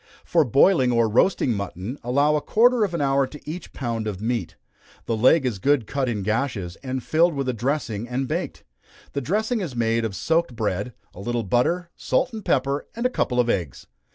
[0.25, 4.19] For boiling or roasting mutton, allow a quarter of an hour to each pound of
[4.19, 4.55] meat.
[5.05, 8.63] The leg is good cut in gashes, and filled with a dressing, and baked.
[9.13, 13.11] The dressing is made of soaked bread, a little butter, salt, and pepper, and a
[13.11, 13.85] couple of eggs.